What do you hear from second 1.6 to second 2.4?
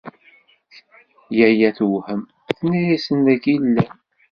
tewhem,